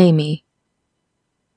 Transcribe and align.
Amy. 0.00 0.42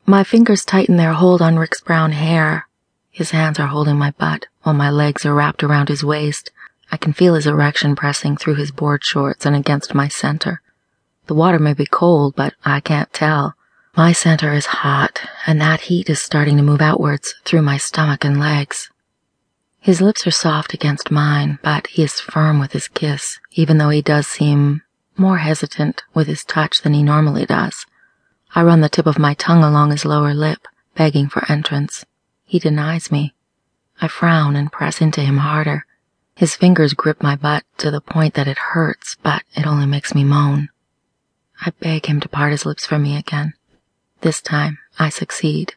My 0.06 0.26
fingers 0.26 0.66
tighten 0.66 0.98
their 0.98 1.14
hold 1.14 1.42
on 1.42 1.58
Rick's 1.58 1.80
brown 1.80 2.12
hair. 2.12 2.68
His 3.10 3.32
hands 3.32 3.58
are 3.58 3.68
holding 3.68 3.96
my 3.96 4.12
butt 4.12 4.48
while 4.64 4.76
my 4.76 4.90
legs 4.90 5.26
are 5.26 5.34
wrapped 5.34 5.64
around 5.64 5.88
his 5.88 6.04
waist. 6.04 6.52
I 6.92 6.98
can 6.98 7.14
feel 7.14 7.36
his 7.36 7.48
erection 7.48 7.96
pressing 7.96 8.36
through 8.36 8.56
his 8.56 8.70
board 8.70 9.02
shorts 9.02 9.46
and 9.46 9.56
against 9.56 9.96
my 9.96 10.10
center. 10.10 10.62
The 11.28 11.34
water 11.36 11.58
may 11.58 11.74
be 11.74 11.86
cold, 11.86 12.36
but 12.36 12.54
I 12.66 12.82
can't 12.82 13.14
tell. 13.14 13.54
My 13.96 14.12
center 14.12 14.52
is 14.52 14.66
hot, 14.84 15.22
and 15.48 15.62
that 15.62 15.88
heat 15.88 16.10
is 16.10 16.22
starting 16.22 16.58
to 16.58 16.64
move 16.64 16.82
outwards 16.82 17.36
through 17.46 17.62
my 17.62 17.78
stomach 17.78 18.26
and 18.26 18.42
legs. 18.42 18.90
His 19.80 20.02
lips 20.02 20.28
are 20.28 20.32
soft 20.32 20.74
against 20.74 21.12
mine, 21.12 21.60
but 21.64 21.88
he 21.88 22.04
is 22.04 22.20
firm 22.20 22.60
with 22.60 22.74
his 22.74 22.90
kiss, 22.90 23.40
even 23.54 23.78
though 23.78 23.88
he 23.88 24.02
does 24.02 24.28
seem 24.28 24.82
more 25.16 25.38
hesitant 25.38 26.04
with 26.14 26.28
his 26.28 26.44
touch 26.44 26.82
than 26.82 26.94
he 26.94 27.04
normally 27.04 27.46
does. 27.46 27.86
I 28.56 28.62
run 28.62 28.82
the 28.82 28.90
tip 28.90 29.08
of 29.08 29.18
my 29.18 29.34
tongue 29.34 29.64
along 29.64 29.90
his 29.92 30.06
lower 30.06 30.34
lip, 30.34 30.68
begging 30.96 31.28
for 31.28 31.44
entrance. 31.52 32.06
He 32.46 32.60
denies 32.60 33.12
me. 33.12 33.34
I 34.00 34.08
frown 34.08 34.56
and 34.56 34.72
press 34.72 35.02
into 35.02 35.22
him 35.22 35.38
harder. 35.38 35.86
His 36.36 36.56
fingers 36.56 36.94
grip 36.94 37.24
my 37.24 37.36
butt 37.36 37.64
to 37.78 37.90
the 37.90 38.02
point 38.02 38.36
that 38.36 38.48
it 38.48 38.58
hurts, 38.58 39.18
but 39.24 39.44
it 39.56 39.66
only 39.66 39.88
makes 39.88 40.14
me 40.14 40.24
moan. 40.24 40.70
I 41.62 41.72
beg 41.80 42.06
him 42.06 42.20
to 42.20 42.30
part 42.30 42.52
his 42.52 42.66
lips 42.66 42.86
from 42.86 43.04
me 43.04 43.18
again. 43.18 43.54
This 44.22 44.42
time, 44.42 44.78
I 45.00 45.10
succeed. 45.10 45.76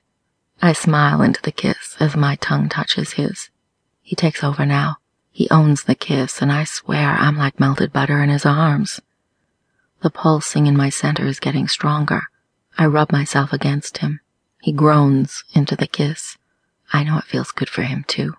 I 0.61 0.73
smile 0.73 1.23
into 1.23 1.41
the 1.41 1.53
kiss 1.53 1.97
as 1.99 2.15
my 2.17 2.37
tongue 2.37 2.69
touches 2.69 3.13
his. 3.13 3.51
He 4.03 4.15
takes 4.17 4.45
over 4.45 4.67
now. 4.67 4.97
He 5.31 5.49
owns 5.51 5.85
the 5.85 5.95
kiss, 5.95 6.43
and 6.43 6.53
I 6.53 6.65
swear 6.65 7.11
I'm 7.11 7.37
like 7.37 7.61
melted 7.61 7.93
butter 7.93 8.23
in 8.23 8.29
his 8.29 8.47
arms. 8.47 9.01
The 10.03 10.11
pulsing 10.11 10.67
in 10.67 10.77
my 10.77 10.91
center 10.91 11.27
is 11.27 11.41
getting 11.41 11.69
stronger. 11.69 12.25
I 12.79 12.87
rub 12.87 13.11
myself 13.13 13.53
against 13.53 13.99
him. 13.99 14.21
He 14.61 14.73
groans 14.73 15.45
into 15.55 15.77
the 15.77 15.87
kiss. 15.87 16.37
I 16.93 17.05
know 17.05 17.19
it 17.19 17.25
feels 17.25 17.53
good 17.53 17.69
for 17.69 17.83
him, 17.83 18.05
too. 18.07 18.35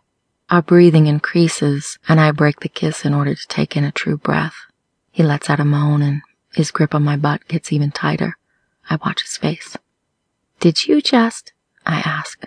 Our 0.50 0.62
breathing 0.62 1.08
increases, 1.08 1.98
and 2.08 2.20
I 2.20 2.32
break 2.32 2.60
the 2.62 2.70
kiss 2.70 3.04
in 3.04 3.14
order 3.14 3.36
to 3.36 3.48
take 3.48 3.76
in 3.76 3.84
a 3.84 3.92
true 3.92 4.18
breath. 4.18 4.56
He 5.12 5.24
lets 5.24 5.50
out 5.50 5.60
a 5.60 5.66
moan, 5.66 6.02
and 6.02 6.22
his 6.54 6.72
grip 6.72 6.96
on 6.96 7.04
my 7.04 7.18
butt 7.18 7.48
gets 7.48 7.74
even 7.74 7.92
tighter. 7.92 8.38
I 8.90 8.98
watch 9.04 9.22
his 9.24 9.38
face. 9.38 9.76
Did 10.60 10.88
you 10.88 11.02
just? 11.02 11.54
I 11.86 12.00
ask. 12.00 12.46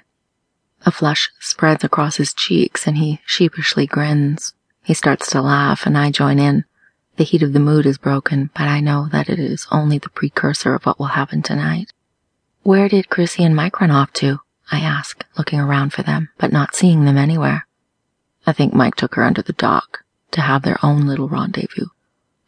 A 0.86 0.90
flush 0.90 1.30
spreads 1.40 1.84
across 1.84 2.16
his 2.16 2.32
cheeks, 2.32 2.86
and 2.86 2.96
he 2.96 3.20
sheepishly 3.26 3.86
grins. 3.86 4.54
He 4.82 4.94
starts 4.94 5.30
to 5.32 5.42
laugh, 5.42 5.84
and 5.84 5.98
I 5.98 6.10
join 6.10 6.38
in. 6.38 6.64
The 7.20 7.26
heat 7.26 7.42
of 7.42 7.52
the 7.52 7.60
mood 7.60 7.84
is 7.84 7.98
broken, 7.98 8.48
but 8.54 8.62
I 8.62 8.80
know 8.80 9.06
that 9.12 9.28
it 9.28 9.38
is 9.38 9.66
only 9.70 9.98
the 9.98 10.08
precursor 10.08 10.74
of 10.74 10.86
what 10.86 10.98
will 10.98 11.12
happen 11.20 11.42
tonight. 11.42 11.92
Where 12.62 12.88
did 12.88 13.10
Chrissy 13.10 13.44
and 13.44 13.54
Mike 13.54 13.78
run 13.78 13.90
off 13.90 14.10
to? 14.14 14.40
I 14.72 14.80
ask, 14.80 15.22
looking 15.36 15.60
around 15.60 15.92
for 15.92 16.02
them, 16.02 16.30
but 16.38 16.50
not 16.50 16.74
seeing 16.74 17.04
them 17.04 17.18
anywhere. 17.18 17.66
I 18.46 18.52
think 18.52 18.72
Mike 18.72 18.94
took 18.94 19.16
her 19.16 19.22
under 19.22 19.42
the 19.42 19.52
dock 19.52 20.02
to 20.30 20.40
have 20.40 20.62
their 20.62 20.78
own 20.82 21.06
little 21.06 21.28
rendezvous. 21.28 21.88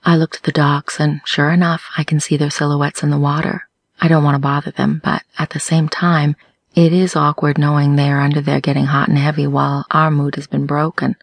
I 0.07 0.17
look 0.17 0.31
to 0.37 0.43
the 0.43 0.53
docks, 0.53 0.99
and 0.99 1.21
sure 1.27 1.51
enough, 1.51 1.91
I 1.99 2.03
can 2.03 2.19
see 2.19 2.39
their 2.39 2.49
silhouettes 2.49 3.03
in 3.03 3.11
the 3.11 3.19
water. 3.19 3.69
I 4.01 4.09
don't 4.09 4.25
want 4.25 4.37
to 4.37 4.39
bother 4.39 4.71
them, 4.71 5.03
but 5.05 5.23
at 5.39 5.51
the 5.51 5.61
same 5.61 5.91
time, 5.91 6.35
it 6.75 6.95
is 6.95 7.15
awkward 7.15 7.59
knowing 7.59 7.97
they 7.97 8.09
are 8.09 8.23
under 8.23 8.41
there 8.41 8.63
getting 8.63 8.87
hot 8.87 9.09
and 9.09 9.19
heavy 9.19 9.47
while 9.47 9.85
our 9.91 10.11
mood 10.11 10.37
has 10.37 10.47
been 10.47 10.65
broken. 10.65 11.17